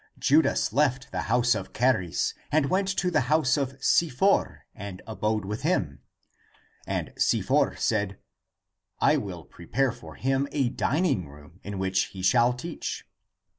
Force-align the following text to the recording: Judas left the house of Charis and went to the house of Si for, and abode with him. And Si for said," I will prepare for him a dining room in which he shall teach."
Judas 0.17 0.73
left 0.73 1.11
the 1.11 1.21
house 1.29 1.53
of 1.53 1.73
Charis 1.73 2.33
and 2.51 2.71
went 2.71 2.87
to 2.97 3.11
the 3.11 3.19
house 3.29 3.55
of 3.55 3.77
Si 3.83 4.09
for, 4.09 4.65
and 4.73 4.99
abode 5.05 5.45
with 5.45 5.61
him. 5.61 5.99
And 6.87 7.13
Si 7.19 7.39
for 7.39 7.75
said," 7.75 8.17
I 9.13 9.17
will 9.17 9.43
prepare 9.45 9.91
for 9.91 10.15
him 10.15 10.47
a 10.51 10.69
dining 10.69 11.27
room 11.27 11.59
in 11.61 11.77
which 11.77 12.05
he 12.05 12.23
shall 12.23 12.51
teach." 12.51 13.05